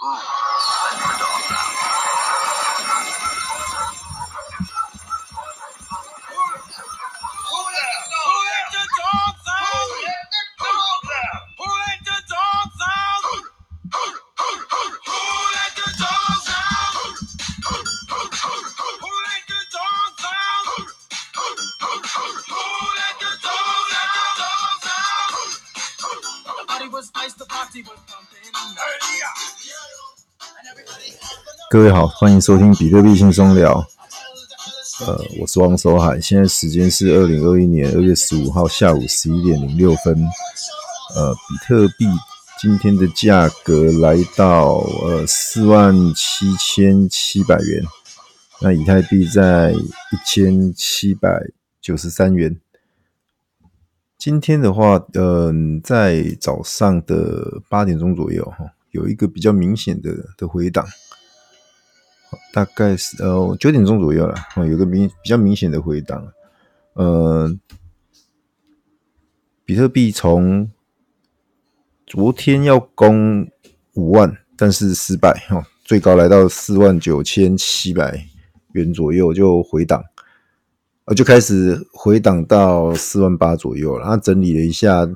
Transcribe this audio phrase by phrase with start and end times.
[0.00, 0.37] Why?
[31.78, 33.74] 各位好，欢迎收听比特币轻松聊。
[35.06, 40.12] 呃，我是王守海，现在时间是二零二一年二月十五号下午十一点零六分。
[41.14, 42.04] 呃，比特币
[42.60, 47.84] 今天的价格来到呃四万七千七百元，
[48.60, 51.30] 那以太币在一千七百
[51.80, 52.60] 九十三元。
[54.18, 60.84] 今天的话，嗯、在早上的八点钟左右，哈，有一个比较明显的的回档。
[62.52, 66.26] 大概是呃九点钟左右了，哦，有个明比较明显的回档，
[66.94, 67.50] 呃，
[69.64, 70.70] 比特币从
[72.06, 73.48] 昨天要攻
[73.94, 78.26] 五万，但是失败哈，最高来到四万九千七百
[78.72, 80.02] 元左右就回档，
[81.04, 85.08] 呃，就开始回档到四万八左右了，然后整理了一下，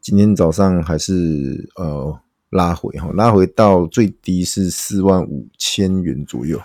[0.00, 2.20] 今天早上还是呃。
[2.50, 6.60] 拉回哈，拉回到最低是四万五千元左右。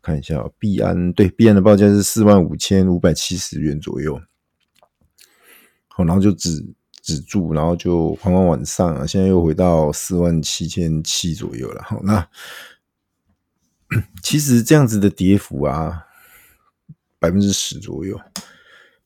[0.00, 4.20] 看一下哦币安，对，币安的报价是四万五千五百七十元左右。
[5.88, 6.64] 好，然后就止
[7.02, 11.82] 止住，然后就缓缓往上啊，现在又回到四万七千七左右了。
[11.82, 12.26] 好，那
[14.22, 16.06] 其实这样子的跌幅啊，
[17.18, 18.18] 百分之十左右。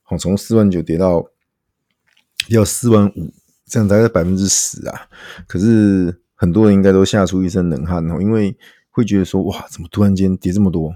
[0.02, 1.26] 好，从四万九跌到
[2.48, 3.32] 要四万五。
[3.70, 5.06] 这样大概百分之十啊，
[5.46, 8.58] 可是很多人应该都吓出一身冷汗哦，因为
[8.90, 10.92] 会觉得说哇，怎么突然间跌这么多？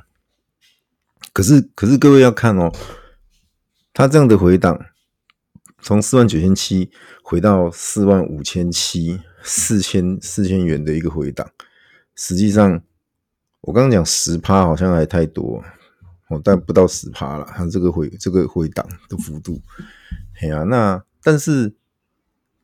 [1.33, 2.73] 可是可是各位要看哦，
[3.93, 4.87] 它这样的回档，
[5.83, 6.91] 从四万九千七
[7.23, 11.49] 回到四万五千七，四千四千元的一个回档，
[12.17, 12.83] 实际上
[13.61, 15.63] 我刚刚讲十趴好像还太多
[16.29, 19.63] 哦，但不到十趴了，它这个回这个回档的幅度，
[20.43, 21.73] 哎呀，那但是。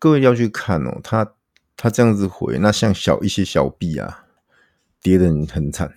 [0.00, 1.34] 各位要去看哦，它
[1.76, 4.24] 它这样子回，那像小一些小币啊，
[5.02, 5.92] 跌得很惨。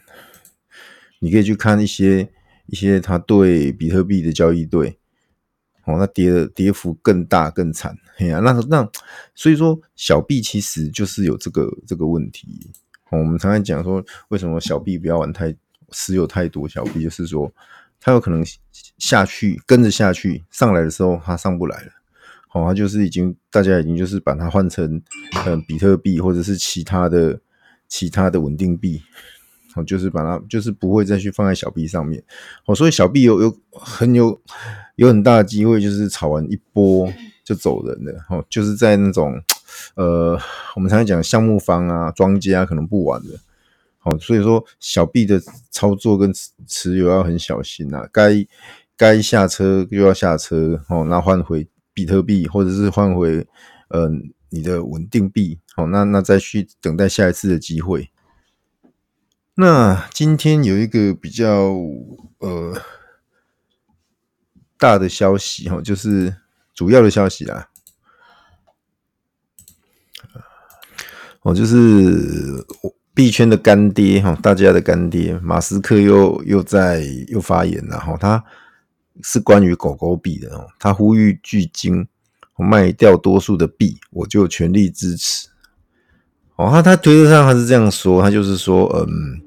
[1.19, 2.29] 你可以去看一些
[2.65, 4.99] 一些它对比特币的交易对，
[5.85, 7.97] 哦，那跌的跌幅更大更惨。
[8.17, 8.85] 嘿呀，那那
[9.33, 12.69] 所以说小币其实就是有这个这个问题。
[13.09, 15.55] 哦，我们常常讲说，为什么小币不要玩太
[15.91, 17.49] 持有太多小币，就是说
[18.01, 18.43] 它有可能
[18.97, 21.91] 下去跟着下去，上来的时候它上不来了。
[22.53, 25.01] 哦，它就是已经，大家已经就是把它换成，
[25.45, 27.39] 嗯，比特币或者是其他的
[27.87, 29.01] 其他的稳定币，
[29.75, 32.23] 哦，就是把它就是不会再去放在小币上面，
[32.67, 34.39] 哦，所以小币有有很有
[34.97, 37.11] 有很大的机会就是炒完一波
[37.43, 39.33] 就走人了，哦，就是在那种
[39.95, 40.39] 呃，
[40.75, 43.29] 我们常常讲项目方啊、庄家可能不玩的，
[44.03, 46.31] 哦，所以说小币的操作跟
[46.67, 48.45] 持有要很小心呐，该
[48.95, 51.67] 该下车又要下车，哦，那换回。
[51.93, 53.47] 比特币，或者是换回，
[53.89, 54.09] 呃，
[54.49, 58.09] 你的稳定币，好，那那再去等待下一次的机会。
[59.55, 61.75] 那今天有一个比较
[62.39, 62.75] 呃
[64.77, 66.35] 大的消息哈，就是
[66.73, 67.69] 主要的消息啦，
[71.43, 72.65] 哦，就是
[73.13, 78.43] 币圈的干爹哈，大家的干爹马斯克又又在又发言了哈，他。
[79.21, 82.07] 是关于狗狗币的哦，他呼吁巨鲸
[82.57, 85.49] 卖掉多数的币，我就全力支持。
[86.55, 89.41] 哦，他他推特上他是这样说，他就是说，嗯，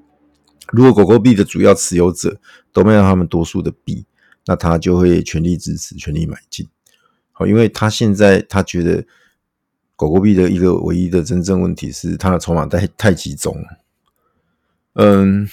[0.73, 2.39] 如果狗狗币的主要持有者
[2.73, 4.05] 都卖掉他们多数的币，
[4.47, 6.69] 那他就会全力支持，全力买进。
[7.33, 9.05] 好，因为他现在他觉得
[9.95, 13.57] 狗狗币的一个唯一的真正问题是它的筹码太太集中。
[14.95, 15.49] 嗯，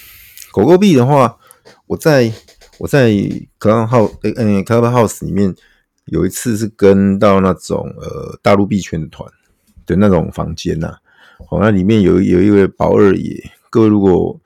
[0.52, 1.38] 狗狗币的话，
[1.86, 2.32] 我在。
[2.78, 3.10] 我在
[3.58, 5.54] Clubhouse 嗯 Clubhouse 里面
[6.06, 9.30] 有一次是跟到那种呃大陆币圈的团
[9.86, 10.96] 的那种房间呐，
[11.48, 14.40] 好，那里面有有一位宝二爷，各位如果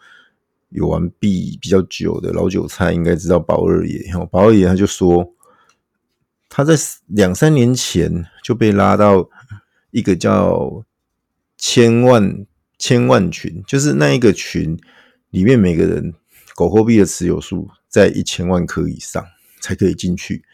[0.71, 3.99] 有玩币比较久的老韭菜，应该知道宝二爷。
[4.11, 5.33] 然后宝二爷他就说，
[6.49, 6.75] 他在
[7.07, 9.29] 两三年前就被拉到
[9.91, 10.85] 一个叫
[11.57, 12.47] 千万
[12.79, 14.79] 千万群，就是那一个群
[15.31, 16.13] 里面每个人
[16.55, 17.69] 狗狗币的持有数。
[17.89, 19.25] 在一千万颗以上
[19.61, 20.45] 才可以进去，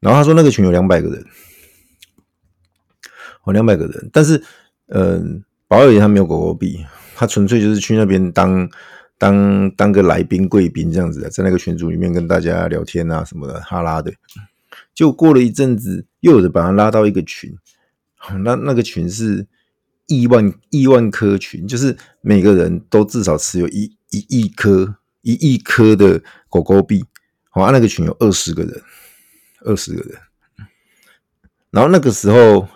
[0.00, 1.24] 然后他说那个群有两百个人，
[3.44, 4.42] 哦，两百个人，但是，
[4.88, 6.84] 嗯，宝二爷他没有狗狗币，
[7.14, 8.68] 他纯粹就是去那边当
[9.18, 14.12] 当当个来宾贵宾这样子的，在那个群组里面跟大家聊天啊什么的哈拉的。
[14.94, 17.56] 就过了一阵子，又有人把他拉到一个群，
[18.42, 19.46] 那那个群是
[20.06, 24.96] 亿万亿万颗群，就是每个人都至少持有一一亿颗
[25.26, 27.04] 一亿颗的狗狗币。
[27.50, 28.82] 好，那个群有二十个人，
[29.60, 30.18] 二十个人。
[31.70, 32.68] 然后那个时候。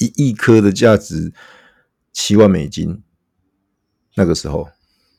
[0.00, 1.32] 一亿颗的价值
[2.12, 3.02] 七万美金，
[4.14, 4.68] 那个时候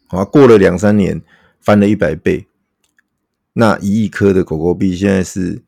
[0.07, 1.21] 啊，过了两三年
[1.59, 2.47] 翻了一百倍，
[3.51, 5.61] 那一亿颗的狗狗币现在是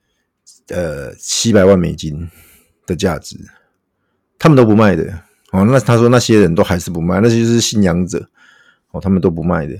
[0.69, 2.31] 呃七百万美金
[2.86, 3.36] 的价值，
[4.39, 5.04] 他们都不卖的
[5.51, 5.66] 哦。
[5.66, 8.30] 那他说那些人都还是不卖，那些就是信仰者
[8.92, 9.75] 哦，他们都不卖的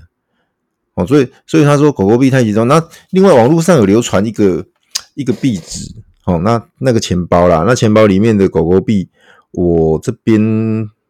[0.94, 1.06] 哦。
[1.06, 2.66] 所以所以他说狗狗币太集中。
[2.66, 4.66] 那另外网络上有流传一个
[5.14, 5.94] 一个币值
[6.24, 9.08] 哦，那那个钱包啦，那钱包里面的狗狗币。
[9.50, 10.40] 我这边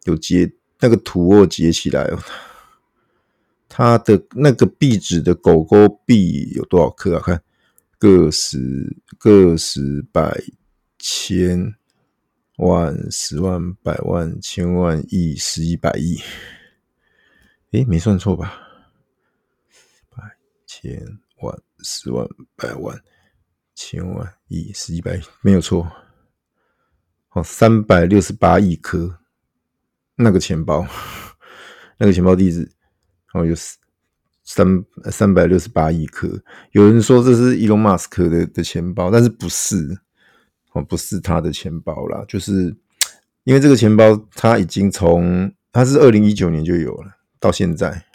[0.03, 0.51] 有截
[0.81, 2.19] 那个图，我截起来哦。
[3.69, 7.21] 它的那个币值的狗狗币有多少克啊？
[7.25, 7.41] 看
[7.97, 10.43] 个十、个十、百、
[10.99, 11.73] 千、
[12.57, 16.19] 万、十万、百万、千万、亿、十亿、百亿。
[17.71, 18.62] 诶，没算错吧？
[20.83, 20.99] 千、
[21.39, 22.27] 万、十万、
[22.57, 23.01] 百万、
[23.73, 25.89] 千万、亿、十亿、百亿，没有错。
[27.29, 29.17] 哦，三百六十八亿颗，
[30.17, 30.85] 那个钱包，
[31.97, 32.69] 那个钱包地址，
[33.33, 33.55] 哦，有
[34.43, 36.27] 三三百六十八亿颗。
[36.73, 40.01] 有人说这是伊隆马斯克的的钱包，但是不是，
[40.73, 42.75] 哦，不是他的钱包啦，就是
[43.45, 48.05] 因为这个钱包，他已经从他是二零一九年就有了，到现在，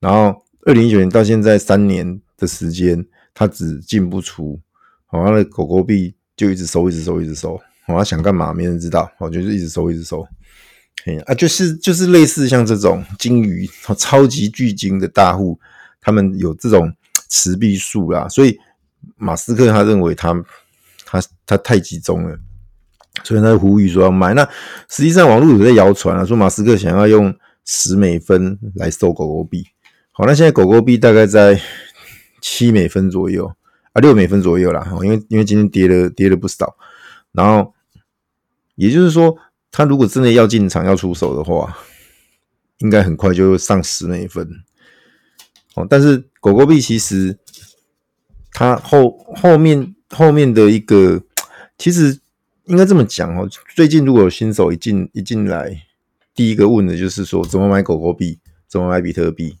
[0.00, 4.60] 然后二零一九年到现在三年的时间，他只进不出，
[5.06, 7.58] 好，他的狗狗币就一直收，一直收，一直收。
[7.86, 8.52] 我要想干嘛？
[8.52, 9.10] 没人知道。
[9.16, 10.28] 我就是一直收，一直收。
[11.06, 13.66] 嘿啊，就是就是类似像这种鲸鱼、
[13.96, 15.58] 超级巨鲸的大户，
[16.02, 16.92] 他们有这种
[17.30, 18.28] 持币数啦。
[18.28, 18.54] 所以
[19.16, 20.34] 马斯克他认为他
[21.06, 22.38] 他他太集中了，
[23.24, 24.34] 所以他呼吁说要卖。
[24.34, 24.46] 那
[24.90, 29.64] 实际上网络有在谣传啊，说马斯克想要用十美分来收狗狗币。
[30.18, 31.62] 好，那现在狗狗币大概在
[32.40, 33.46] 七美分左右
[33.92, 34.84] 啊，六美分左右啦。
[35.04, 36.76] 因为因为今天跌了跌了不少，
[37.30, 37.72] 然后。
[38.80, 39.36] 也就是说，
[39.72, 41.76] 他如果真的要进场要出手的话，
[42.78, 44.48] 应该很快就会上十美分。
[45.74, 47.36] 哦，但是狗狗币其实
[48.52, 51.20] 它后后面后面的一个，
[51.76, 52.20] 其实
[52.66, 53.48] 应该这么讲哦。
[53.74, 55.82] 最近如果有新手一进一进来，
[56.32, 58.38] 第一个问的就是说怎么买狗狗币，
[58.68, 59.58] 怎么买比特币。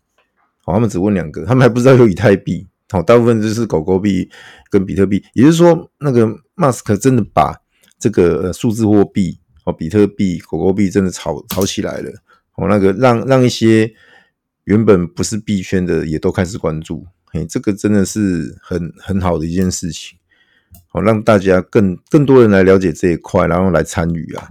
[0.68, 2.66] 好，他们只问两个， 他们还不知道有以太币。
[2.90, 4.28] 好，大部分就是狗狗币
[4.70, 5.24] 跟比特币。
[5.32, 7.54] 也就是说，那个马斯克真的把。
[8.00, 12.08] 这个数字货币哦，比特币、狗狗币真的炒炒起来了
[12.54, 13.92] 哦，那个让让一些
[14.62, 20.16] 原本不是币圈的也都开始关注，嘿，这个真的是很很好的一件事情，
[20.86, 24.48] 好让大家更更多人来了解这一块，然后来参与啊。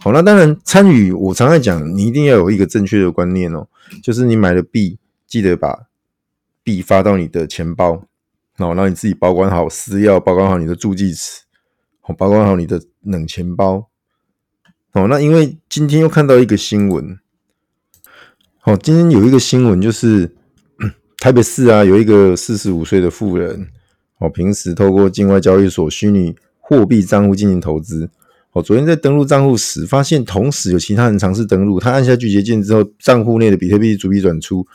[0.00, 3.68] 好，那当然参与，我常常讲，你一定要有一个正确的观念哦，
[4.02, 5.88] 就是你买了币，记得把
[6.64, 8.04] 币发到你的钱包，
[8.56, 11.42] 然后让你自己保管好私钥，保管好你的助记词。
[12.16, 13.90] 保管好你的冷钱包。
[14.92, 17.18] 哦，那因为今天又看到一个新闻。
[18.64, 20.34] 哦，今天有一个新闻，就是
[21.20, 23.68] 台北市啊，有一个四十五岁的妇人，
[24.20, 28.08] 哦，平时透过境外交易所虚拟货币账户进行投资。
[28.52, 34.66] 哦，昨天在登录账户时，发现同时有其他人尝试登录，他按下拒绝键之后，账户内的比特币逐笔转出，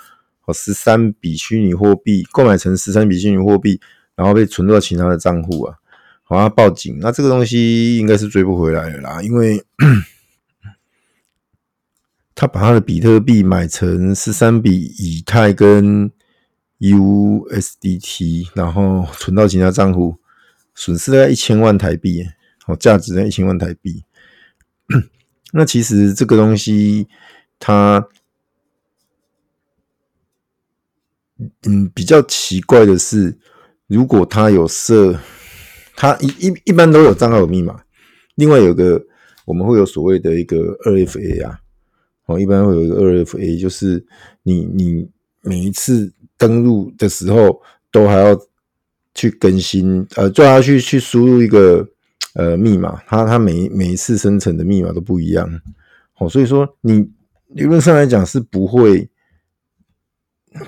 [0.45, 3.79] 哦，十三笔虚拟货币购买成十三笔虚拟货币，
[4.15, 5.75] 然后被存到其他的账户啊。
[6.23, 9.63] 好，他报警，那这个东西应该是追不回来了啦，因为
[12.35, 16.11] 他把他的比特币买成十三笔以太跟
[16.79, 20.17] USDT，然后存到其他账户，
[20.73, 22.25] 损失了一千万台币，
[22.65, 24.03] 哦，价值在一千万台币。
[25.51, 27.07] 那其实这个东西，
[27.59, 28.07] 它，
[31.67, 33.37] 嗯，比较奇怪的是，
[33.87, 35.19] 如果他有设。
[35.95, 37.79] 它一一一般都有账号有密码，
[38.33, 38.99] 另外有个
[39.45, 41.59] 我们会有所谓的一个二 FA 啊，
[42.25, 44.03] 哦，一般会有一个二 FA，就是
[44.41, 45.07] 你你
[45.43, 48.35] 每一次登录的时候都还要
[49.13, 51.87] 去更新，呃，就要去去输入一个
[52.33, 55.47] 呃密码，它它每每一次生成的密码都不一样，
[56.17, 57.07] 哦，所以说你
[57.49, 59.07] 理论上来讲是不会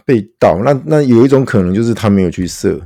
[0.06, 2.80] 被盗，那那有一种可能就是他没有去设。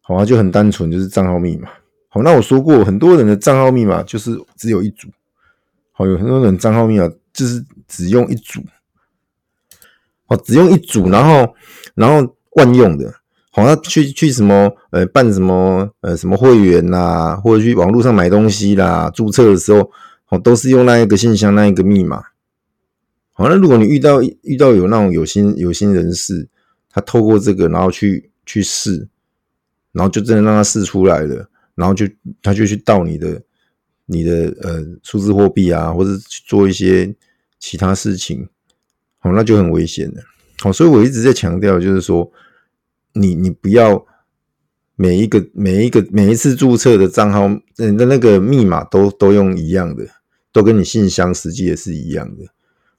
[0.00, 1.68] 好啊，就很单纯，就是账号密码。
[2.08, 5.08] 好，那我说过，很多人的账号密码就是只有一组。
[5.90, 8.60] 好，有很多人账号密码就是只用一组，
[10.28, 11.54] 哦，只用一组，然后
[11.96, 13.12] 然后万用的，
[13.50, 19.90] 好，那去去什么呃办什么呃什么会员啦，或者去网络上买东西啦，注册的时候，
[20.28, 22.22] 哦，都是用那一个信箱那一个密码。
[23.36, 26.48] 好，那如果你遇到遇到有那种有心有心人士，
[26.90, 29.06] 他透过这个然后去去试，
[29.92, 32.04] 然后就真的让他试出来了，然后就
[32.42, 33.40] 他就去盗你的。
[34.08, 37.12] 你的呃数字货币啊，或者去做一些
[37.58, 38.48] 其他事情，
[39.18, 40.22] 好，那就很危险了。
[40.60, 42.30] 好，所以我一直在强调，就是说，
[43.14, 44.06] 你你不要
[44.94, 50.06] 每一个每一个每一次注册的账号，嗯，的那个密码都都用一样的，
[50.52, 52.44] 都跟你信箱实际也是一样的。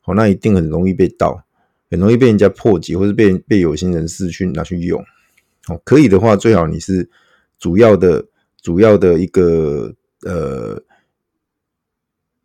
[0.08, 1.40] 哦，那一定很容易被盗，
[1.92, 5.00] 很容易被人家破解，或者被被有心人士去拿去用。
[5.68, 7.08] 哦，可以的话，最好你是
[7.60, 8.26] 主要的
[8.62, 10.84] 主要的一个呃。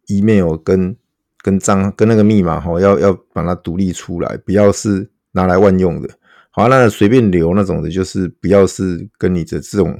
[0.09, 0.95] email 跟
[1.38, 6.11] 跟账跟那个密码哈，要要把它独立出来，不要是拿来万用的。
[6.50, 9.99] 好，那随便留那种的，就是不要是跟你的这种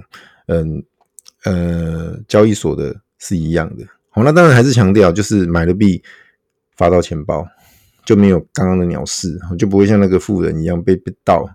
[0.49, 0.85] 嗯
[1.45, 3.87] 呃交易所的是一样的。
[4.11, 6.03] 好，那当然还是强调，就是买了币
[6.77, 7.47] 发到钱包，
[8.05, 11.49] 就没有刚刚的鸟事，就不会像那个富人一样被被盗。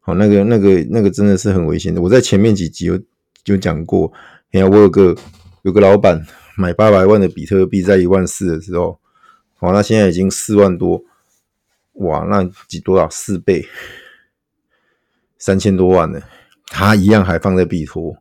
[0.00, 2.00] 好，那个那个那个真的是很危险的。
[2.02, 3.00] 我在前面几集有
[3.44, 4.12] 有讲过，
[4.50, 5.16] 你看我有个
[5.62, 6.24] 有个老板。
[6.54, 9.00] 买八百万的比特币在一万四的时候，
[9.54, 11.02] 好，那现在已经四万多，
[11.94, 13.66] 哇，那几多少四倍，
[15.38, 16.20] 三千多万了，
[16.66, 18.14] 他一样还放在币托，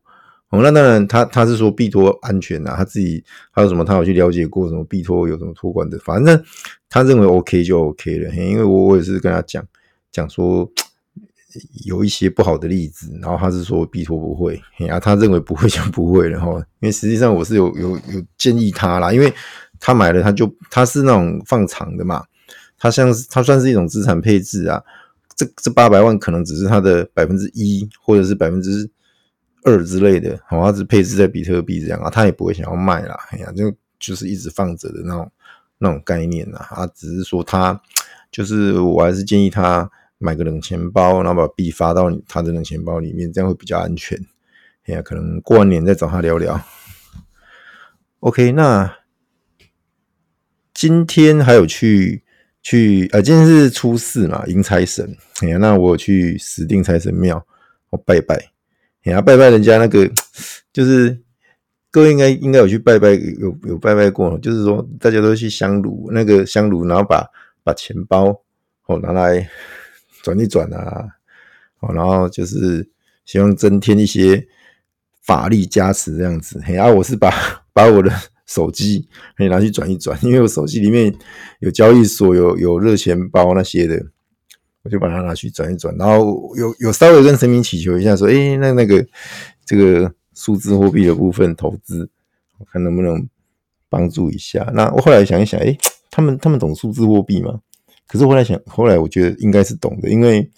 [0.52, 6.44] 哦，那当然他他是说币托安全呐、啊，他自己还有什么他有去了解过什么币托有什么托管的，反正
[6.90, 9.66] 他认为 OK 就 OK 了，因为我我也是跟他讲
[10.12, 10.72] 讲说。
[11.84, 16.48] 有一些不好的例子，然后他是说币托不会，然啊，他认为不会就不会了哈。
[16.80, 19.34] 因为实际上我是有有有建议他啦，因为
[19.78, 22.24] 他买了他就他是那种放长的嘛，
[22.80, 24.82] 他像是他算是一种资产配置啊。
[25.36, 28.90] 这这八百万可能只是他的百分之一或者是百分之
[29.64, 33.18] 二之类的，好，他是配置在比特币这样啊，他也不会想要卖啦。
[33.32, 35.32] 哎呀，就就是一直放着的那种
[35.78, 37.80] 那种概念啊，他只是说他
[38.32, 39.90] 就是我还是建议他。
[40.24, 44.16] 买个冷钱包，然后把币发到他的冷钱包里面，这样会比较安全。
[44.86, 46.62] 哎呀，可能过完年再找他聊聊。
[48.20, 49.00] OK，那
[50.76, 52.24] 今天还有去
[52.62, 55.18] 去啊，今天是初四嘛，迎财神。
[55.42, 57.44] 哎呀，那我去石定财神庙，
[57.90, 58.51] 我拜拜。
[59.04, 60.10] 哎呀，拜拜人家那个，
[60.74, 61.20] 就是
[61.90, 67.26] 各位应该应该有去拜拜，有有拜拜过，就是说大家都去香炉那个香炉，然后把
[67.64, 68.44] 把钱包
[68.88, 69.50] 哦拿来。
[70.24, 71.04] 转一转啊，
[71.96, 72.88] 然后就是
[73.26, 74.48] 希望增添一些
[75.24, 76.62] 法力加持这样子。
[76.68, 77.34] 然后我是把
[77.74, 78.12] 把我的
[78.46, 81.12] 手机可以拿去转一转，因为我手机里面
[81.60, 84.06] 有交易所、有有热钱包那些的，
[84.84, 85.96] 我就把它拿去转一转。
[85.98, 89.06] 然后有有稍微跟神明祈求一下，说：“诶，那那个
[89.66, 92.10] 这个数字货币的部分投资，
[92.58, 93.28] 我看能不能
[93.90, 95.78] 帮助一下。”那我后来想一想，诶，
[96.10, 97.60] 他们他们懂数字货币吗？
[98.08, 100.50] 可是后来想，后来我觉得应该是懂的，因为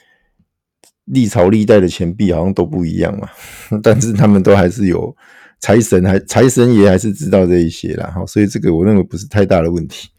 [1.05, 3.29] 历朝历代的钱币好像都不一样嘛。
[3.83, 5.15] 但是他们都还是有
[5.59, 8.07] 财神，还财神爷还是知道这一些啦。
[8.07, 10.09] 哈，所以这个我认为不是太大的问题。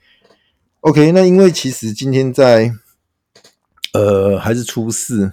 [0.80, 2.70] OK，那因为其实今天在
[3.94, 5.32] 呃还是初四，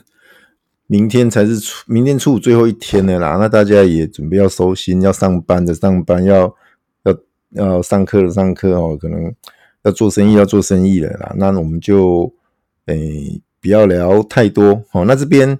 [0.88, 3.36] 明天才是初，明天初五最后一天了啦。
[3.38, 6.56] 那大家也准备要收心，要上班的上班，要
[7.03, 7.18] 要
[7.50, 9.36] 要上课的上课哦，可能。
[9.84, 11.34] 要做生意，要做生意了啦。
[11.38, 12.32] 那我们就
[12.86, 14.84] 诶、不要聊太多。
[14.91, 15.58] 好，那这边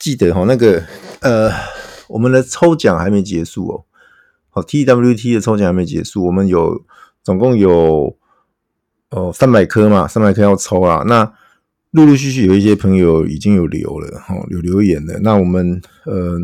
[0.00, 0.82] 记得哈，那个
[1.20, 1.48] 呃，
[2.08, 3.84] 我们的抽奖还没结束哦。
[4.48, 6.84] 好，TWT 的抽奖还没结束，我们有
[7.22, 8.16] 总共有
[9.10, 11.04] 哦三百颗嘛，三百颗要抽啊。
[11.06, 11.32] 那
[11.90, 15.18] 陆陆续续有一些朋友已经有留了，哈，有留言了。
[15.20, 16.38] 那我们呃，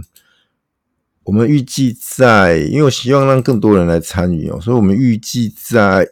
[1.25, 6.09] 我们预计在，因为我希望让更多人来参与哦，所以我们预计在。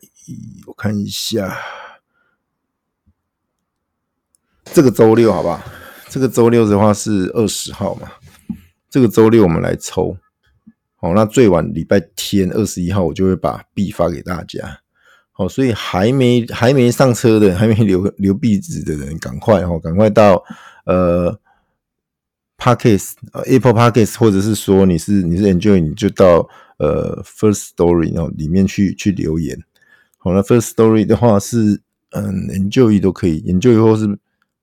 [0.66, 1.54] 我看一下，
[4.64, 5.62] 这个周六好不好？
[6.08, 8.10] 这个周六的话是二十号嘛？
[8.88, 10.16] 这个周六我们来抽，
[10.96, 14.80] 好，那最晚礼拜天二十一号我就会把币发给大家，
[15.36, 20.40] 好，所以还没还没上车的，还没留留币纸的人，赶快哦，赶快到
[20.84, 21.36] 呃
[22.56, 26.48] ，Podcast 呃 Apple Podcast，或者是说你是你是 Enjoy，你就到
[26.78, 29.60] 呃 First Story 哦里面去去留言。
[30.18, 34.16] 好，了 First Story 的话是，嗯，Enjoy 都可以，Enjoy 或是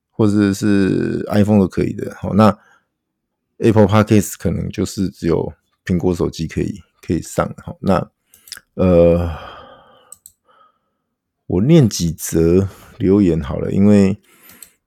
[0.09, 2.15] 或者是 iPhone 都可以的。
[2.15, 2.57] 好，那
[3.57, 5.51] Apple Podcast 可能就是只有
[5.85, 7.53] 苹果手机可以可以上。
[7.57, 8.09] 好，那
[8.75, 9.29] 呃，
[11.51, 14.17] 我念几则留言好了，因为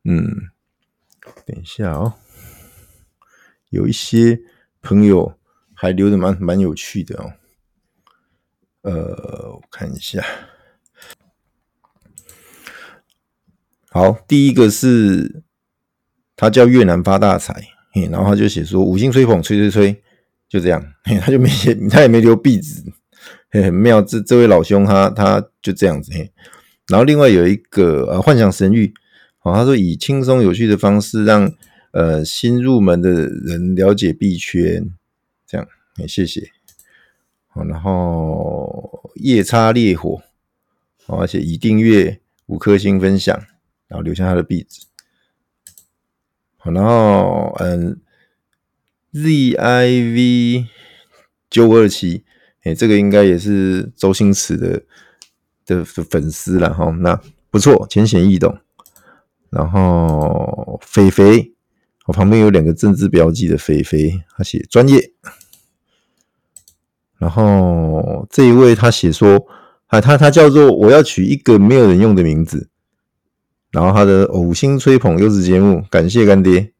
[0.04, 0.48] 嗯，
[1.44, 2.14] 等一下哦，
[3.68, 4.40] 有一些
[4.80, 5.38] 朋友
[5.74, 7.32] 还留的蛮蛮有趣的哦。
[8.80, 10.24] 呃，我看一下，
[13.90, 15.42] 好，第一个是
[16.34, 20.02] 他叫越南发大财，嘿，然后他就写说五星吹捧，吹吹吹，
[20.48, 22.82] 就这样，嘿，他就没写，他也没留壁纸，
[23.50, 26.32] 嘿，很妙，这这位老兄他他就这样子，嘿，
[26.88, 28.92] 然后另外有一个呃幻想神域，
[29.42, 31.52] 哦，他说以轻松有趣的方式让
[31.92, 34.90] 呃新入门的人了解币圈，
[35.46, 36.50] 这样，嘿，谢谢。
[37.54, 40.20] 然后夜叉烈火，
[41.06, 43.34] 而且已订阅五颗星分享，
[43.86, 44.82] 然后留下他的壁纸。
[46.56, 48.00] 好，然后嗯
[49.12, 50.66] ，ZIV
[51.48, 52.24] 九五二七，
[52.64, 54.82] 哎，这个应该也是周星驰的
[55.66, 56.90] 的的粉丝了哈。
[57.00, 58.58] 那不错，浅显易懂。
[59.50, 61.52] 然后肥肥，
[62.06, 65.12] 我旁边有两个政治标记的肥肥，他写专业。
[67.18, 69.46] 然后这一位他写说，
[69.86, 72.68] 啊，他他叫做我要取一个没有人用的名字。
[73.70, 76.72] 然后他的五星吹捧优质节目，感谢干爹。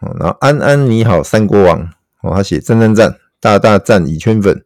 [0.00, 1.80] 然后安安你好，三国王，
[2.22, 4.64] 哦，他写赞赞赞，大大赞已圈粉。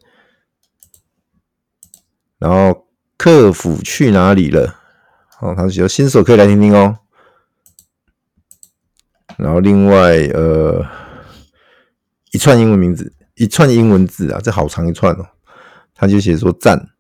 [2.43, 4.75] 然后客服去哪里了？
[5.39, 6.99] 哦，他写新手可以来听听哦。
[9.37, 10.85] 然后另外呃，
[12.33, 13.13] 一串英文名字。
[13.37, 15.27] 一串英文字啊，这好长一串哦。
[15.95, 16.91] 他就写说赞，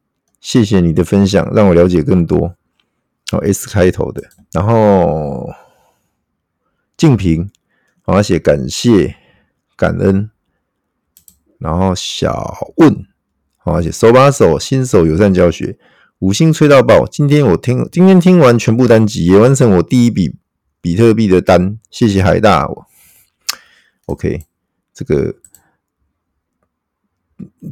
[0.40, 2.54] 谢谢你的分享，让我了解更多。
[3.32, 4.22] 哦，S 开头的，
[4.52, 5.52] 然后
[6.96, 7.50] 静平，
[8.04, 9.16] 然后写感谢
[9.76, 10.30] 感恩，
[11.58, 13.06] 然后小问，
[13.64, 15.78] 好写手把手新手友善教学，
[16.18, 17.06] 五星吹到爆。
[17.06, 20.36] 今天我听今天听完全部单集，也完成我第一笔
[20.80, 22.68] 比特币的单，谢谢海大。
[24.06, 24.42] OK，
[24.92, 25.34] 这个。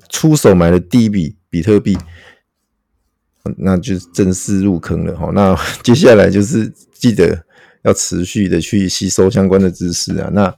[0.09, 1.97] 出手买了第一笔比特币，
[3.59, 5.31] 那就是正式入坑了哈。
[5.33, 7.45] 那接下来就是记得
[7.83, 10.29] 要持续的去吸收相关的知识啊。
[10.33, 10.53] 那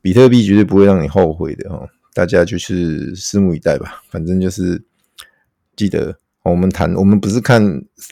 [0.00, 1.88] 比特币绝对不会让你后悔的哈。
[2.16, 4.02] 大家就是拭目以待吧。
[4.08, 4.82] 反正就是
[5.76, 7.60] 记得我们谈，我们不是看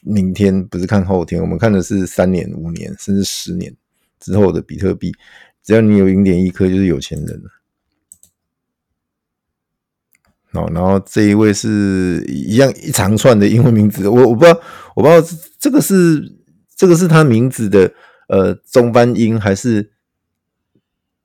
[0.03, 3.75] 明天，不是看后天，我们看的是三年、五年甚至十年
[4.21, 5.11] 之后的比特币。
[5.63, 7.51] 只要你有零点一颗，就是有钱人了。
[10.53, 14.61] 哦，然后这一位是一样一长串的英文名字，我我不知道，
[14.95, 15.27] 我不知道
[15.59, 16.31] 这个是
[16.77, 17.91] 这个是他名字的
[18.29, 19.91] 呃中翻英还是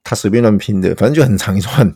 [0.02, 1.94] 他随便乱拼的，反正就很长一串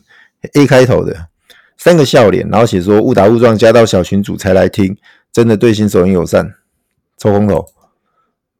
[0.54, 1.28] A 开头的
[1.76, 4.96] 三个笑脸，然后写说误打误撞加到小群组才来听，
[5.32, 6.54] 真的对新手很友善，
[7.16, 7.66] 抽空头，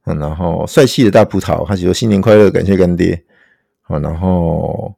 [0.06, 3.24] 嗯，然后帅气的大葡萄，他写说新年快乐，感谢干爹，
[3.82, 4.96] 好，然后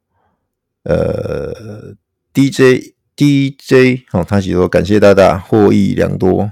[0.83, 1.95] 呃
[2.33, 2.95] DJ。
[3.19, 6.51] DJ 哦，他写说感谢大大获益良多，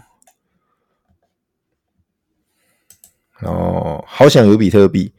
[3.38, 5.14] 然后好想有比特币，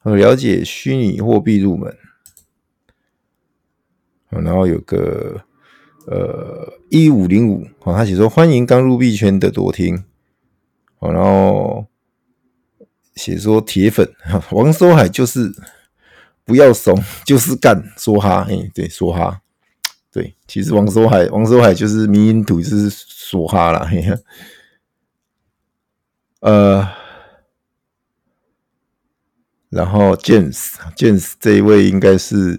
[0.00, 1.94] 和了解虚拟货币入门，
[4.30, 5.42] 然后有个
[6.06, 10.04] 呃一五零五哦，他写说欢迎刚入币圈的多听，
[11.00, 11.86] 然后
[13.14, 14.12] 写说铁粉
[14.52, 15.52] 王守海就是
[16.44, 19.42] 不要怂，就是干说哈，哎，对，说哈。
[20.12, 23.84] 对，其实王守海，王守海就是迷因图，就是梭哈啦。
[23.84, 24.02] 嘿，
[26.40, 26.88] 呃，
[29.68, 32.58] 然后 James，James 这一位应该是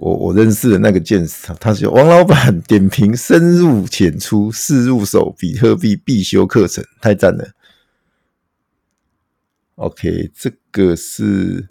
[0.00, 7.52] 我我认识的那个 James，他是王老板点评深入浅出试入手比特币必修课程，太赞了。
[9.74, 11.68] OK，这个是。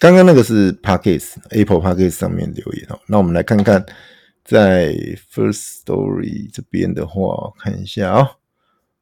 [0.00, 3.84] 刚刚那个是 Podcast Apple Podcast 上面留言哦，那我们来看看
[4.42, 4.94] 在
[5.30, 8.30] First Story 这边的话，看一下啊、哦，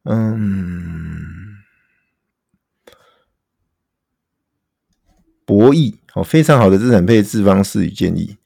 [0.05, 1.59] 嗯，
[5.45, 8.37] 博弈哦，非常好的资产配置方式与建议，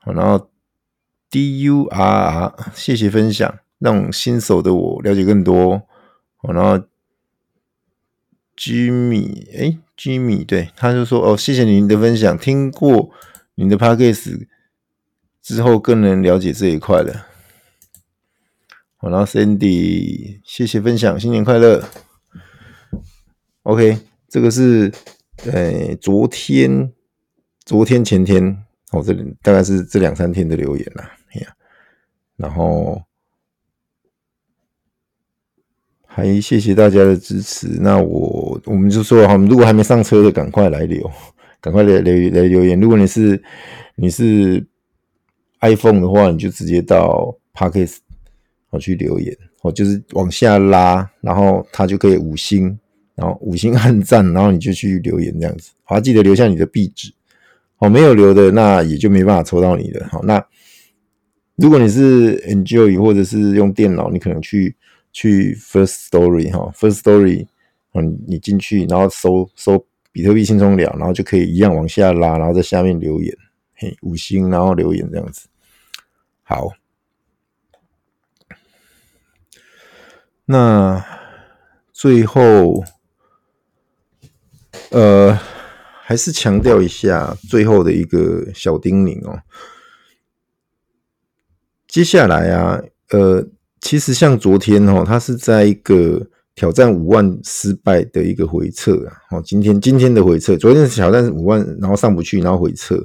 [0.00, 0.50] 好，然后
[1.30, 5.82] DURR 谢谢分享，让新手的我了解更多，
[6.36, 6.86] 好，然后
[8.56, 9.78] Jimmy 哎。
[9.96, 13.12] Jimmy 对，他就说哦，谢谢您的分享，听过
[13.54, 14.48] 您的 Podcast
[15.40, 17.26] 之后更能了解这一块了。
[18.96, 21.88] 好，然后 Sandy 谢谢分享，新年快乐。
[23.62, 24.92] OK，这个是
[25.46, 26.92] 呃昨天、
[27.64, 31.10] 昨天前天，哦，这里大概是这两三天的留言啦。
[31.32, 31.54] 哎呀，
[32.36, 33.02] 然后
[36.06, 37.66] 还谢谢大家的支持。
[37.80, 41.10] 那我我们就说哈，如果还没上车的，赶快来留，
[41.60, 42.80] 赶快来来来留言。
[42.80, 43.42] 如果你是
[43.96, 44.64] 你是
[45.60, 47.96] iPhone 的话，你就直接到 Podcast
[48.70, 52.78] 好去留言，哦，就是往下拉，然后它就可以五星，
[53.14, 55.70] 然后五星按赞，然后你就去留言这样子。
[55.82, 57.12] 好，记得留下你的壁纸。
[57.76, 60.06] 好，没有留的那也就没办法抽到你的。
[60.08, 60.44] 好，那
[61.56, 64.76] 如果你是 Enjoy 或者是用电脑，你可能去。
[65.16, 67.46] 去 First Story 哈，First Story，
[67.92, 73.32] 嗯，你进去，然后搜搜比特币轻松聊，然后就可以一样往下拉，然后在下面留言，
[73.76, 75.46] 嘿，五星，然后留言这样子。
[76.42, 76.68] 好，
[80.46, 81.00] 那
[81.92, 82.82] 最后，
[84.90, 85.38] 呃，
[86.02, 89.40] 还是强调一下最后的一个小叮咛哦。
[91.86, 93.46] 接下来啊，呃。
[93.80, 99.12] 其实像昨天哦，它是在一个挑战五万失败的一个回撤啊。
[99.30, 102.96] 哦，今天今天的回撤，昨天是挑战五万，然后上不去，然后回撤，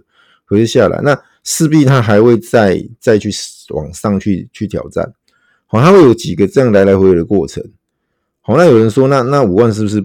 [0.45, 3.29] 回撤下来，那势必它还会再再去
[3.71, 5.13] 往上去去挑战。
[5.65, 7.61] 好，它会有几个这样来来回回的过程。
[8.39, 10.01] 好，那有人说，那那五万是不是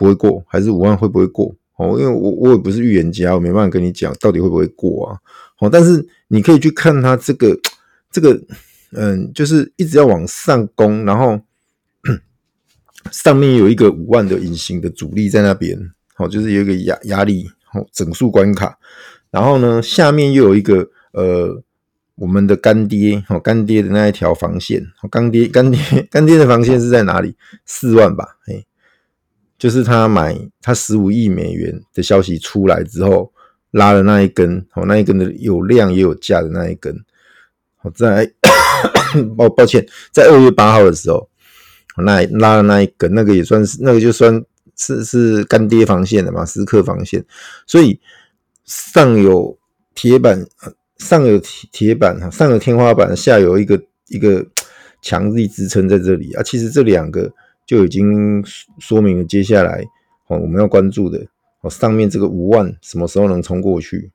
[0.00, 0.42] 不会过？
[0.48, 1.54] 还是五万会不会过？
[1.76, 5.18] 哦，因为我我也不是预言家，我没办法跟你讲到底会不会过啊。
[5.56, 7.56] 好，但是你可以去看它这个
[8.10, 8.40] 这个。
[8.92, 11.40] 嗯，就是一直要往上攻，然后
[13.12, 15.78] 上面有一个五万的隐形的阻力在那边，
[16.16, 18.76] 好，就是有一个压压力，好，整数关卡。
[19.30, 21.62] 然后呢，下面又有一个呃，
[22.16, 27.36] 我们的干爹，好，干爹的那一条防线，干爹干爹干爹的防线是在哪里？
[27.64, 28.66] 四万吧，嘿，
[29.60, 33.32] 就是他买他十五亿美元的消息出来之后
[33.70, 36.92] 拉了那一根，哦，那一根的有量也有价的那一根，
[37.76, 38.28] 好在。
[39.36, 41.28] 抱抱歉，在二月八号的时候，
[41.98, 44.42] 那拉了那一根，那个也算是那个就算
[44.76, 47.22] 是是干爹防线的嘛，时刻防线。
[47.66, 48.00] 所以
[48.64, 49.58] 上有
[49.94, 50.42] 铁板，
[50.96, 54.46] 上有铁铁板，上有天花板，下有一个一个
[55.02, 56.42] 强力支撑在这里啊。
[56.42, 57.30] 其实这两个
[57.70, 58.44] 就已经
[58.80, 59.84] 说明了接下来
[60.26, 61.24] 哦我们要关注的
[61.60, 64.10] 哦上面这个五万什么时候能冲过去。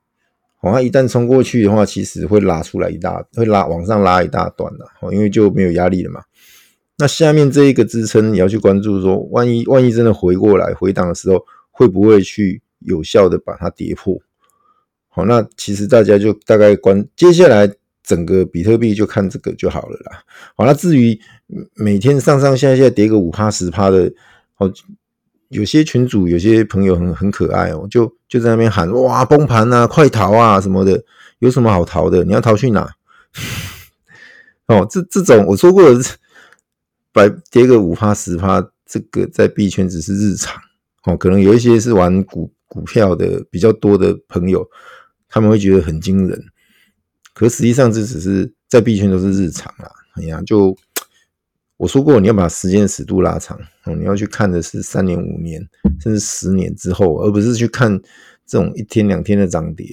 [0.60, 6.22] 哦，它一旦冲过去的话，其实会拉出来一大，会拉往上拉一大段的，哦，因为就没有压力了嘛。
[6.98, 14.20] 那下面这一个支撑你要去关注，说万一万一真的回过来回档的时候，会不会去有效的把它跌破？
[15.08, 17.72] 好，那其实大家就大概关，接下来
[18.06, 20.24] 整个比特币就看这个就好了啦。
[20.56, 21.20] 好，那至于
[21.74, 24.12] 每天上上下下跌个五趴十趴的，
[24.54, 24.70] 好。
[25.50, 31.02] 有些群主，有些朋友很很可爱哦，就就在那边喊哇崩盘啊，快逃啊什么的，
[31.38, 32.24] 有什么好逃的？
[32.24, 32.92] 你要逃去哪？
[34.68, 36.04] 哦，这这种我说过的，
[37.14, 40.60] 百跌个五趴十趴，这个在币圈只是日常
[41.04, 41.16] 哦。
[41.16, 44.68] 可能有一些是玩股股票的比较多的朋友，
[45.30, 46.44] 他们会觉得很惊人，
[47.36, 49.92] 可实际上这只是在币圈都是日常啊。
[50.16, 50.76] 哎呀，就。
[51.78, 53.60] 我说过，你要把时间尺度拉长，
[54.00, 55.60] 你要去看的是三年、五年，
[56.00, 58.02] 甚至十年之后，而不是去看
[58.46, 59.86] 这种一天两天的涨跌。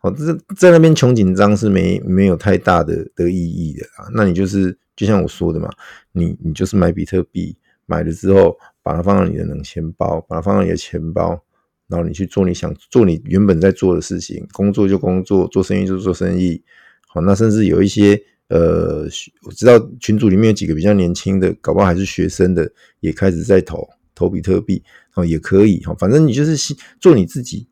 [0.00, 4.08] 好，这在那边穷紧张是没没有太大的的意义的啊。
[4.14, 5.68] 那你就是就像我说的嘛，
[6.12, 11.38] 你你就是买比特币，买了之后把它放到你的冷钱包，把它放到你的钱包，
[11.88, 16.62] 然后你去做你想做你原本在做的事情，工作就工作，做生意就做生意。
[17.06, 18.22] 好，那甚至有一些。
[18.50, 19.06] 呃，
[19.42, 24.82] 我知道群组里面有几个比较年轻的，搞不好还是学生的，也开始在投投比特币，
[25.16, 27.66] 哦，也可以哈，反正你就是做你自己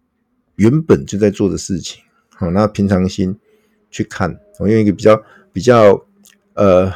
[0.56, 3.34] 原本就在做的事情，好，那平常心
[3.90, 5.18] 去看，我用一个比较
[5.50, 5.98] 比较
[6.52, 6.92] 呃，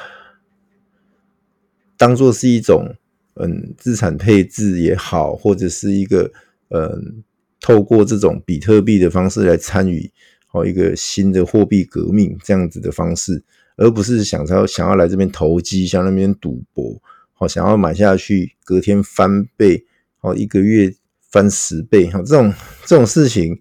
[1.96, 2.94] 当做是一种
[3.37, 6.30] 嗯资产配置也好，或者是一个
[6.70, 7.22] 嗯
[7.61, 10.11] 透过这种比特币的方式来参与
[10.52, 13.44] 哦一个新的货币革命这样子的方式。
[13.76, 17.00] 而不是想要想要来这边投机，像那边赌博，
[17.33, 19.87] 好想要买下去，隔天翻倍，
[20.18, 20.94] 好一个月
[21.30, 22.52] 翻十倍，好这种
[22.85, 23.59] 这种事情，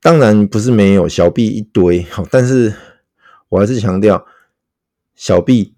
[0.00, 2.72] 当然不是没有小币一堆，好，但是
[3.50, 4.24] 我还是强调，
[5.14, 5.74] 小币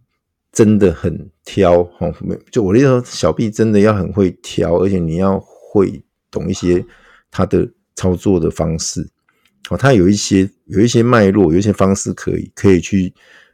[0.53, 2.09] 真的很挑，好，
[2.53, 6.01] 就我的意思说，小币真的要很会挑，而且你要会
[6.31, 6.85] 懂一些
[7.31, 9.09] 它的操作的方式，
[9.69, 13.13] 哦，它有一些有一些脉络，有一些方式可以可以去。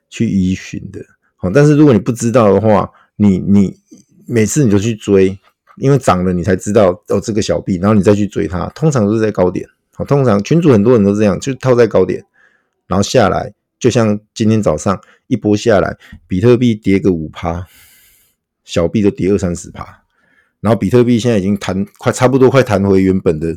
[0.09, 3.77] 去依循的，好，但是如果你不知道的话，你你
[4.25, 5.37] 每次你就去追，
[5.79, 12.25] 因为涨了你才知道哦这个小币，然后你再去追它，通常都是在高点，好，通常群主很多人都这样，就套在高点，
[12.87, 17.67] 然后下来，就像今天早上一波下来，比特币跌个五趴，
[18.63, 20.05] 小币都跌二三十趴，
[20.67, 23.57] 然后比特币现在已经弹快差不多快弹回原本的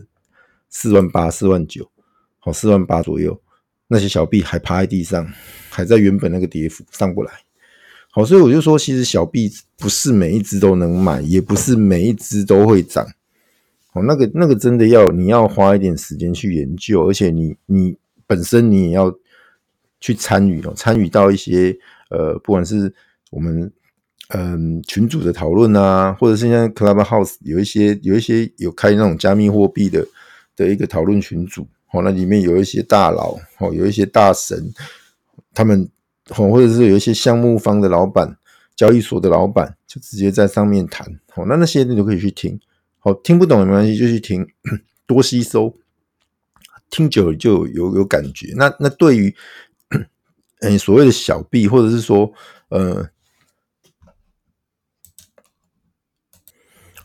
[0.69, 1.89] 四万八、四万九，
[2.37, 3.41] 好四万八左右，
[3.87, 5.27] 那些小币还趴在地上，
[5.71, 7.31] 还在原本那个跌幅上不来。
[8.11, 13.03] 好，所以我就说，其实小币不是每一只都能买，也不是每一只都会涨。
[13.93, 19.11] 哦，那个那个真的要你要花一点时间去研究，而且你你本身你也要
[19.99, 21.75] 去参与哦，参与到一些
[22.11, 22.93] 呃，不管是
[23.31, 23.71] 我们。
[24.29, 30.05] 嗯，群组的讨论啊，或者是像 Clubhouse 有一些有一些有开那种加密货币的
[30.55, 34.71] 的一个讨论群组，哦，那里面有一些大佬，哦，有一些大神，
[35.51, 35.89] 他们，
[36.37, 38.37] 哦，或者是有一些项目方的老板、
[38.75, 42.59] 交易所的老板，就直接在上面谈，哦，那那些你都可以去听，
[42.99, 44.47] 好，听不懂也没关系，就去听，
[45.07, 45.75] 多吸收，
[46.91, 48.53] 听久了就有有感觉。
[48.55, 49.35] 那那对于，
[50.61, 52.31] 嗯，所谓的小币，或者是说，
[52.67, 53.09] 呃。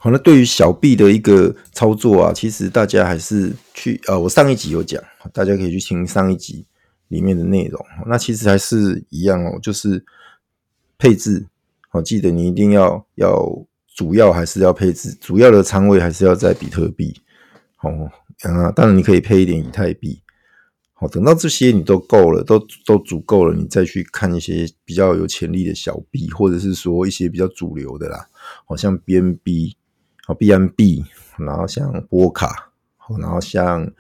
[0.05, 6.67] 好，那对于小币的一个操作啊，其实大家还是去呃，我上一集有讲，大家可以去听上一集
[7.09, 7.83] 里面的内容。
[8.07, 10.05] 那其实还是一样哦，就是
[10.99, 11.47] 配置，
[11.89, 17.23] 好，记得你一定要要主要还是要配置，主要的仓位还是要在比特币。
[17.77, 17.89] 好，
[18.43, 20.21] 啊，当然你可以配一点以太币。
[20.93, 28.29] 好，等到这些你都够了，都都足够了，你再去看一些比较有潜力的小币，或者是说一些比较主流的啦，
[28.67, 29.77] 好像 BNB。
[30.27, 31.05] 好 B M B，
[31.37, 32.71] 然后像波卡，
[33.21, 33.91] 然后像，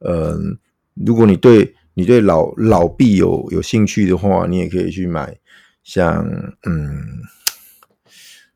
[0.00, 0.58] 嗯，
[0.94, 5.38] 如果你对你对老老币有有兴趣的话，你也可以去买
[5.82, 6.26] 像
[6.64, 7.22] 嗯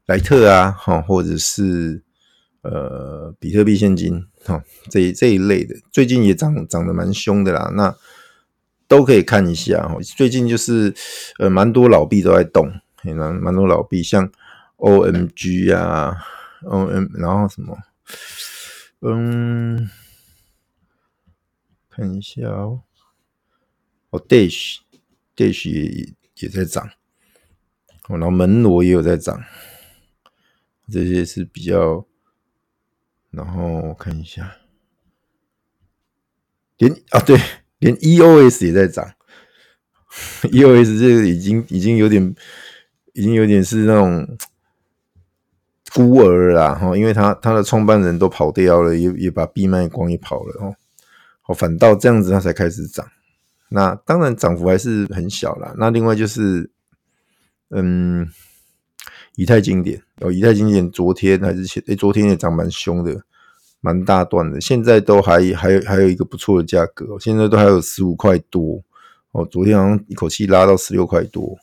[0.04, 2.02] 莱特啊，哈，或者是
[2.60, 7.96] 呃比特币现金，哈，这这一类的，最近也涨涨得蛮凶的啦，那
[8.87, 9.96] 都可以看一下哈。
[10.16, 10.94] 最近就是
[11.38, 12.70] 呃蛮多老币都在动，
[13.02, 14.30] 蛮蛮多老币，像
[14.76, 16.14] OMG 啊。
[16.70, 17.77] 嗯嗯，然后什么？
[19.00, 19.90] 嗯，
[21.90, 22.83] 看一下哦。
[24.11, 26.88] 哦，Dash，Dash 也也在涨。
[28.09, 29.42] 哦，然后门罗也有在涨。
[30.90, 32.07] 这些是比较，
[33.31, 34.59] 然后我看一下，
[36.77, 37.38] 连啊对，
[37.79, 39.14] 连 EOS 也在涨。
[40.42, 42.35] EOS 这个已经已经有点，
[43.14, 44.38] 已经有点是那种。
[45.94, 50.74] 孤儿啦，哈，因为他他的创办人都跑掉了，也也把币卖光，也跑了，哦，
[51.40, 53.07] 好，反倒这样子，他才开始涨。
[53.68, 55.72] 那当然涨幅还是很小啦。
[55.78, 56.68] 那另外就是，
[57.70, 58.28] 嗯，
[59.37, 63.22] 以太经典哦，以太经典昨天还是前，诶，昨天也涨蛮凶的，
[63.80, 64.61] 蛮大段的。
[64.61, 68.83] 现在都还还有还有一个不错的价格，现在都还有十五块多
[69.30, 69.46] 哦。
[69.48, 71.57] 昨天好像一口气拉到十六块多。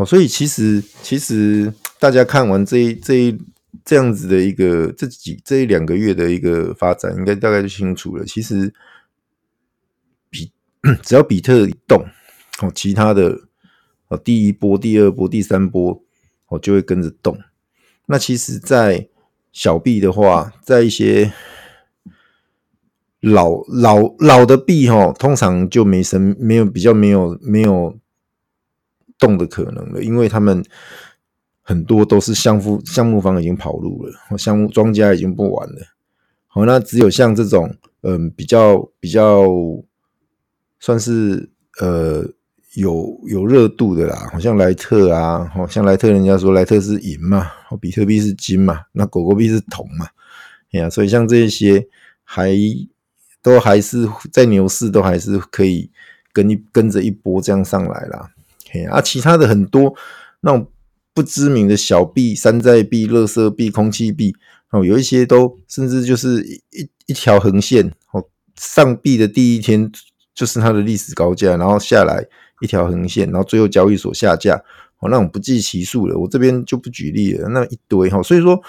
[0.00, 3.38] 好，所以其实其实大家看完这一这一
[3.84, 8.24] 这样子的一个这几这一两个月的一个发展，应该大概就清楚了。
[8.24, 8.72] 其实
[10.30, 10.50] 比
[11.02, 12.02] 只要比特一动，
[12.62, 13.40] 哦，其他的
[14.08, 16.02] 哦，第一波、第二波、第三波，
[16.48, 17.38] 哦，就会跟着动。
[18.06, 19.06] 那其实，在
[19.52, 21.30] 小币的话，在一些
[23.20, 27.99] 老老老的币，哈，通常就没什，没有比较没有没有。
[29.20, 30.64] 动的可能了，因为他们
[31.62, 35.76] 很多都是项目项目方已经跑路了，项目庄家已经不玩了。
[36.48, 39.46] 好，那只有像这种，嗯，比较比较
[40.80, 42.24] 算是呃
[42.74, 47.46] 有有热度的啦，好像莱特啊，好像莱特，人家说莱特是银嘛，
[47.80, 50.08] 比特币是金嘛，那狗狗币是铜嘛，
[50.72, 51.86] 哎呀，所以像这些
[52.24, 52.52] 还
[53.42, 55.88] 都还是在牛市都还是可以
[56.32, 58.30] 跟一跟着一波这样上来啦。
[58.90, 59.94] 啊，其他的很多
[60.42, 60.66] 那种
[61.12, 64.34] 不知名的小币、山寨币、垃圾币、空气币
[64.70, 68.24] 哦，有一些都甚至就是一一条横线哦，
[68.56, 69.90] 上币的第一天
[70.34, 72.24] 就是它的历史高价，然后下来
[72.60, 74.54] 一条横线，然后最后交易所下架
[75.00, 78.62] 哦，那种不计其数的，我这边就不举例了，那一堆哈，所以说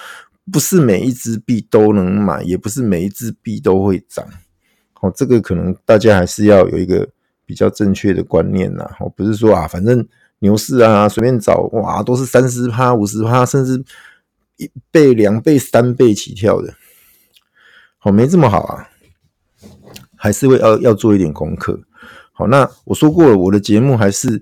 [0.51, 4.25] 不是每一支币都能买，也不是每一支币都会涨
[5.01, 7.07] 哦，这个可能大家还是要有一个。
[7.51, 10.07] 比较正确的观念呐，我，不是说啊，反正
[10.39, 13.83] 牛市啊，随便找哇，都是三十趴、五十趴，甚至
[14.55, 16.73] 一倍、两倍、三倍起跳的，
[17.97, 18.87] 好，没这么好啊，
[20.15, 21.81] 还是会要要做一点功课。
[22.31, 24.41] 好，那我说过了，我的节目还是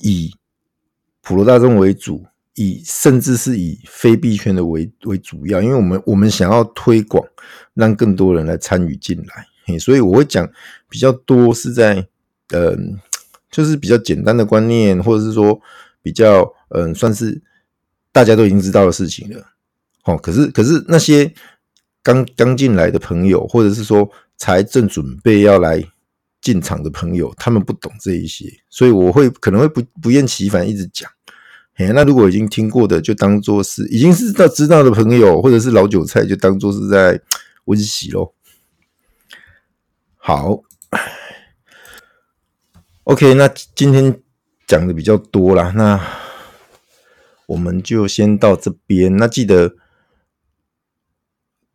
[0.00, 0.34] 以
[1.22, 7.24] 普罗大众为主，以甚至是以非币圈的为为主要，因为我们我们想要推广，
[7.74, 10.50] 让更多人来参与进来，所以我会讲
[10.88, 12.08] 比较多是在。
[12.52, 12.98] 嗯，
[13.50, 15.60] 就是比较简单的观念，或者是说
[16.02, 17.40] 比较嗯、算是
[18.10, 19.44] 大家都已经知道的事情了。
[20.04, 21.32] 哦，可是可是那些
[22.02, 25.82] 刚刚进来的朋友，或者是说才正准备要来
[26.40, 31.10] 进场的朋友，他们不懂这一些，所以我会可能会不不厌其烦一直讲。
[31.76, 37.20] 嘿，那如果已经听过的，就当做是已经是到知道的朋友，或者是老韭菜，就当做是在
[37.64, 38.32] 温习喽。
[40.16, 40.62] 好
[43.04, 44.20] ，OK，那今天
[44.66, 45.98] 讲的比较多啦，那
[47.46, 49.16] 我们就先到这边。
[49.16, 49.76] 那记得。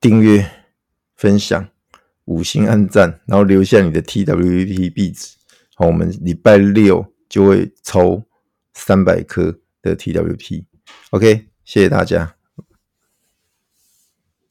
[0.01, 0.49] 订阅、
[1.17, 1.67] 分享、
[2.23, 5.35] 五星按赞，然后留下你的 T W P 壁纸。
[5.75, 8.23] 好，我们礼拜六就会抽
[8.73, 10.65] 三百颗的 T W P。
[11.09, 12.38] OK，谢谢大家。